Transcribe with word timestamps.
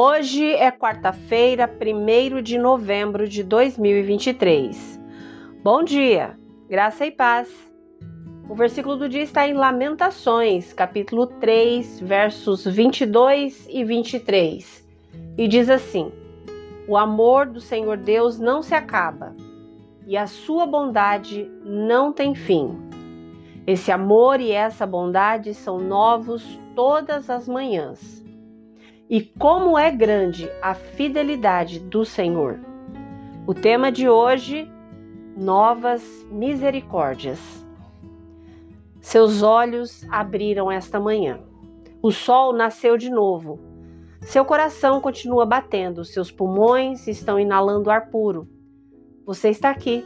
Hoje 0.00 0.54
é 0.54 0.70
quarta-feira, 0.70 1.68
1 1.68 2.40
de 2.40 2.56
novembro 2.56 3.28
de 3.28 3.42
2023. 3.42 5.02
Bom 5.60 5.82
dia, 5.82 6.38
graça 6.68 7.04
e 7.04 7.10
paz. 7.10 7.50
O 8.48 8.54
versículo 8.54 8.94
do 8.94 9.08
dia 9.08 9.24
está 9.24 9.48
em 9.48 9.54
Lamentações, 9.54 10.72
capítulo 10.72 11.26
3, 11.26 11.98
versos 11.98 12.64
22 12.64 13.66
e 13.68 13.82
23. 13.82 14.88
E 15.36 15.48
diz 15.48 15.68
assim: 15.68 16.12
O 16.86 16.96
amor 16.96 17.46
do 17.46 17.60
Senhor 17.60 17.96
Deus 17.96 18.38
não 18.38 18.62
se 18.62 18.76
acaba, 18.76 19.34
e 20.06 20.16
a 20.16 20.28
sua 20.28 20.64
bondade 20.64 21.50
não 21.64 22.12
tem 22.12 22.36
fim. 22.36 22.70
Esse 23.66 23.90
amor 23.90 24.40
e 24.40 24.52
essa 24.52 24.86
bondade 24.86 25.54
são 25.54 25.80
novos 25.80 26.44
todas 26.76 27.28
as 27.28 27.48
manhãs. 27.48 28.18
E 29.10 29.22
como 29.22 29.78
é 29.78 29.90
grande 29.90 30.50
a 30.60 30.74
fidelidade 30.74 31.80
do 31.80 32.04
Senhor. 32.04 32.60
O 33.46 33.54
tema 33.54 33.90
de 33.90 34.06
hoje: 34.06 34.70
novas 35.34 36.02
misericórdias. 36.30 37.40
Seus 39.00 39.42
olhos 39.42 40.06
abriram 40.10 40.70
esta 40.70 41.00
manhã. 41.00 41.40
O 42.02 42.12
sol 42.12 42.52
nasceu 42.52 42.98
de 42.98 43.08
novo. 43.08 43.58
Seu 44.20 44.44
coração 44.44 45.00
continua 45.00 45.46
batendo, 45.46 46.04
seus 46.04 46.30
pulmões 46.30 47.08
estão 47.08 47.40
inalando 47.40 47.90
ar 47.90 48.10
puro. 48.10 48.46
Você 49.24 49.48
está 49.48 49.70
aqui, 49.70 50.04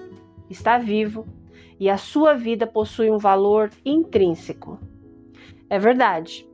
está 0.49 0.79
vivo 0.79 1.27
e 1.81 1.91
a 1.91 1.97
sua 1.97 2.35
vida 2.35 2.69
possui 2.69 3.11
um 3.11 3.19
valor 3.19 3.69
intrínseco. 3.85 4.79
É 5.69 5.77
verdade. 5.77 6.47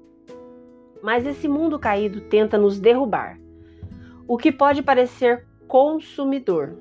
Mas 1.03 1.27
esse 1.27 1.47
mundo 1.47 1.79
caído 1.79 2.21
tenta 2.23 2.59
nos 2.59 2.81
derrubar, 2.81 3.39
o 4.27 4.37
que 4.37 4.51
pode 4.51 4.83
parecer 4.83 5.47
consumidor. 5.67 6.77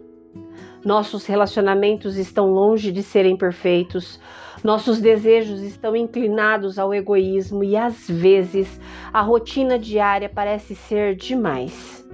Nossos 0.84 1.26
relacionamentos 1.26 2.18
estão 2.18 2.48
longe 2.48 2.92
de 2.92 3.04
serem 3.04 3.36
perfeitos, 3.36 4.20
nossos 4.64 5.00
desejos 5.00 5.62
estão 5.62 5.96
inclinados 5.96 6.80
ao 6.80 6.94
egoísmo 6.94 7.64
e 7.64 7.76
às 7.76 8.10
vezes 8.10 8.80
a 9.14 9.22
rotina 9.22 9.78
diária 9.78 10.30
parece 10.30 10.76
ser 10.76 11.16
demais. 11.16 12.08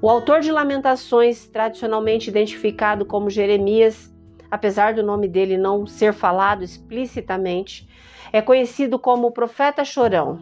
O 0.00 0.10
autor 0.10 0.40
de 0.40 0.52
Lamentações, 0.52 1.46
tradicionalmente 1.48 2.28
identificado 2.28 3.04
como 3.04 3.30
Jeremias, 3.30 4.14
apesar 4.50 4.94
do 4.94 5.02
nome 5.02 5.28
dele 5.28 5.56
não 5.56 5.86
ser 5.86 6.12
falado 6.12 6.62
explicitamente, 6.62 7.88
é 8.32 8.40
conhecido 8.42 8.98
como 8.98 9.28
o 9.28 9.32
profeta 9.32 9.84
chorão, 9.84 10.38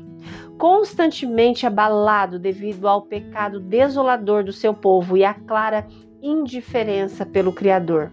constantemente 0.59 1.67
abalado 1.67 2.39
devido 2.39 2.89
ao 2.89 3.03
pecado 3.03 3.61
desolador 3.61 4.45
do 4.45 4.53
seu 4.53 4.73
povo 4.73 5.17
e 5.17 5.25
à 5.25 5.35
clara 5.35 5.87
indiferença 6.23 7.27
pelo 7.27 7.53
Criador. 7.53 8.13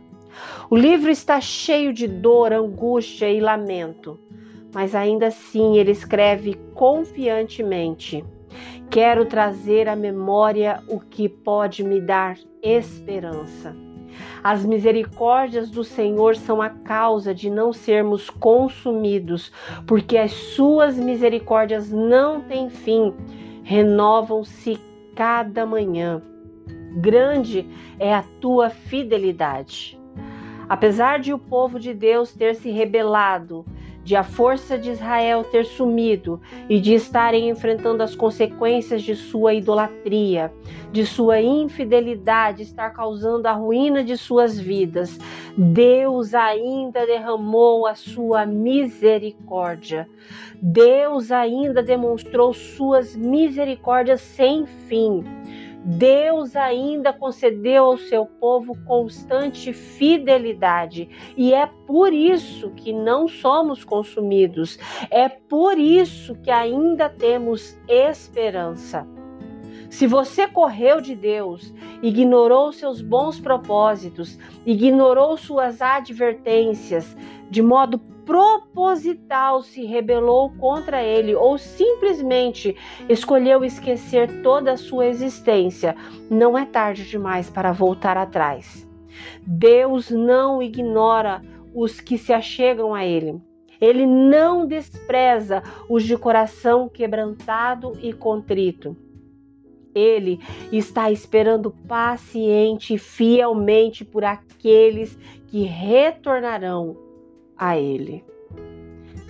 O 0.69 0.75
livro 0.75 1.09
está 1.09 1.39
cheio 1.41 1.93
de 1.93 2.07
dor, 2.07 2.53
angústia 2.53 3.29
e 3.29 3.39
lamento, 3.39 4.19
mas 4.73 4.95
ainda 4.95 5.27
assim 5.27 5.77
ele 5.77 5.91
escreve 5.91 6.53
confiantemente: 6.73 8.23
Quero 8.89 9.25
trazer 9.25 9.87
à 9.87 9.95
memória 9.95 10.81
o 10.87 10.99
que 10.99 11.27
pode 11.27 11.83
me 11.83 11.99
dar 11.99 12.37
esperança. 12.61 13.90
As 14.43 14.65
misericórdias 14.65 15.69
do 15.69 15.83
Senhor 15.83 16.35
são 16.35 16.61
a 16.61 16.69
causa 16.69 17.33
de 17.33 17.49
não 17.49 17.71
sermos 17.71 18.29
consumidos, 18.29 19.51
porque 19.85 20.17
as 20.17 20.31
suas 20.31 20.97
misericórdias 20.97 21.91
não 21.91 22.41
têm 22.41 22.69
fim, 22.69 23.13
renovam-se 23.63 24.79
cada 25.15 25.65
manhã. 25.65 26.21
Grande 26.97 27.67
é 27.99 28.13
a 28.13 28.23
tua 28.39 28.69
fidelidade. 28.69 29.99
Apesar 30.67 31.19
de 31.19 31.33
o 31.33 31.39
povo 31.39 31.79
de 31.79 31.93
Deus 31.93 32.33
ter 32.33 32.55
se 32.55 32.71
rebelado, 32.71 33.65
de 34.03 34.15
a 34.15 34.23
força 34.23 34.77
de 34.77 34.89
Israel 34.89 35.43
ter 35.43 35.65
sumido 35.65 36.41
e 36.67 36.79
de 36.79 36.93
estarem 36.93 37.49
enfrentando 37.49 38.01
as 38.01 38.15
consequências 38.15 39.03
de 39.03 39.15
sua 39.15 39.53
idolatria, 39.53 40.51
de 40.91 41.05
sua 41.05 41.39
infidelidade 41.39 42.63
estar 42.63 42.89
causando 42.91 43.47
a 43.47 43.53
ruína 43.53 44.03
de 44.03 44.17
suas 44.17 44.59
vidas, 44.59 45.19
Deus 45.55 46.33
ainda 46.33 47.05
derramou 47.05 47.85
a 47.85 47.95
sua 47.95 48.45
misericórdia. 48.45 50.07
Deus 50.61 51.31
ainda 51.31 51.81
demonstrou 51.81 52.53
suas 52.53 53.15
misericórdias 53.15 54.21
sem 54.21 54.65
fim 54.65 55.23
Deus 55.83 56.55
ainda 56.55 57.11
concedeu 57.11 57.85
ao 57.85 57.97
seu 57.97 58.25
povo 58.25 58.77
constante 58.85 59.73
fidelidade 59.73 61.09
e 61.35 61.53
é 61.53 61.65
por 61.65 62.13
isso 62.13 62.69
que 62.71 62.93
não 62.93 63.27
somos 63.27 63.83
consumidos, 63.83 64.77
é 65.09 65.27
por 65.27 65.79
isso 65.79 66.35
que 66.35 66.51
ainda 66.51 67.09
temos 67.09 67.77
esperança. 67.87 69.07
Se 69.89 70.07
você 70.07 70.47
correu 70.47 71.01
de 71.01 71.15
Deus, 71.15 71.73
ignorou 72.01 72.71
seus 72.71 73.01
bons 73.01 73.39
propósitos, 73.39 74.39
ignorou 74.65 75.35
suas 75.35 75.81
advertências, 75.81 77.17
de 77.49 77.61
modo 77.61 77.99
proposital 78.25 79.61
se 79.61 79.85
rebelou 79.85 80.51
contra 80.51 81.03
ele 81.03 81.35
ou 81.35 81.57
simplesmente 81.57 82.75
escolheu 83.09 83.63
esquecer 83.63 84.41
toda 84.41 84.73
a 84.73 84.77
sua 84.77 85.07
existência, 85.07 85.95
não 86.29 86.57
é 86.57 86.65
tarde 86.65 87.09
demais 87.09 87.49
para 87.49 87.71
voltar 87.71 88.17
atrás. 88.17 88.87
Deus 89.45 90.09
não 90.09 90.61
ignora 90.61 91.41
os 91.73 91.99
que 91.99 92.17
se 92.17 92.33
achegam 92.33 92.93
a 92.93 93.05
ele. 93.05 93.41
Ele 93.79 94.05
não 94.05 94.67
despreza 94.67 95.63
os 95.89 96.03
de 96.03 96.15
coração 96.15 96.87
quebrantado 96.87 97.97
e 98.01 98.13
contrito. 98.13 98.95
Ele 99.93 100.39
está 100.71 101.11
esperando 101.11 101.71
paciente 101.87 102.93
e 102.93 102.97
fielmente 102.97 104.05
por 104.05 104.23
aqueles 104.23 105.17
que 105.47 105.63
retornarão 105.63 107.10
a 107.61 107.77
Ele. 107.77 108.25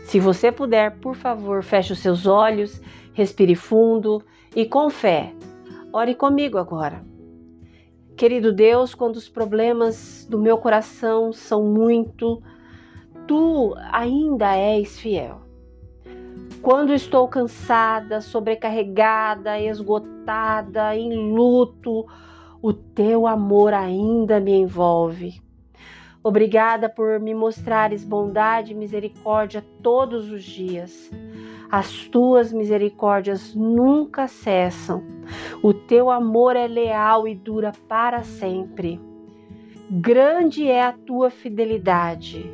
Se 0.05 0.17
você 0.21 0.53
puder, 0.53 0.99
por 0.99 1.15
favor, 1.15 1.61
feche 1.61 1.91
os 1.91 1.99
seus 1.99 2.25
olhos, 2.25 2.81
respire 3.13 3.55
fundo 3.55 4.23
e 4.55 4.65
com 4.65 4.89
fé, 4.89 5.33
ore 5.91 6.15
comigo 6.15 6.57
agora. 6.57 7.05
Querido 8.15 8.53
Deus, 8.53 8.95
quando 8.95 9.17
os 9.17 9.27
problemas 9.27 10.25
do 10.29 10.39
meu 10.39 10.57
coração 10.57 11.33
são 11.33 11.65
muito, 11.65 12.41
tu 13.27 13.75
ainda 13.91 14.55
és 14.55 14.97
fiel. 14.97 15.41
Quando 16.61 16.93
estou 16.93 17.27
cansada, 17.27 18.21
sobrecarregada, 18.21 19.59
esgotada, 19.59 20.95
em 20.95 21.33
luto, 21.33 22.05
o 22.61 22.71
teu 22.71 23.27
amor 23.27 23.73
ainda 23.73 24.39
me 24.39 24.53
envolve. 24.53 25.41
Obrigada 26.23 26.87
por 26.87 27.19
me 27.19 27.33
mostrares 27.33 28.03
bondade 28.03 28.73
e 28.73 28.75
misericórdia 28.75 29.63
todos 29.81 30.31
os 30.31 30.43
dias. 30.43 31.11
As 31.71 32.05
tuas 32.05 32.51
misericórdias 32.51 33.55
nunca 33.55 34.27
cessam. 34.27 35.03
O 35.63 35.73
teu 35.73 36.09
amor 36.09 36.55
é 36.55 36.67
leal 36.67 37.27
e 37.27 37.33
dura 37.33 37.71
para 37.87 38.23
sempre. 38.23 38.99
Grande 39.89 40.67
é 40.67 40.83
a 40.83 40.93
tua 40.93 41.29
fidelidade. 41.29 42.51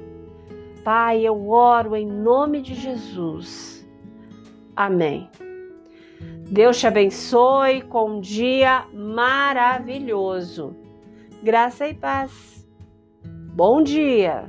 Pai, 0.84 1.22
eu 1.22 1.50
oro 1.50 1.96
em 1.96 2.06
nome 2.06 2.62
de 2.62 2.74
Jesus 2.74 3.78
Amém. 4.78 5.28
Deus 6.52 6.80
te 6.80 6.86
abençoe 6.86 7.82
com 7.82 8.12
um 8.12 8.20
dia 8.20 8.86
maravilhoso. 8.94 10.76
Graça 11.42 11.88
e 11.88 11.96
paz. 11.96 12.57
Bom 13.58 13.82
dia! 13.82 14.48